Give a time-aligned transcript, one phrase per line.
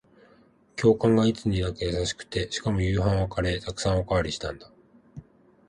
[0.77, 3.61] 教官がいつになく優しくて、しかも夕飯はカレー。
[3.61, 4.71] 沢山おかわりしたんだ。